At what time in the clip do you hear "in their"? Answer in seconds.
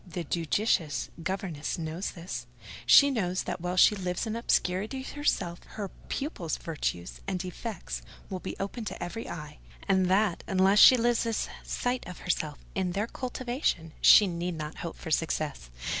12.73-13.05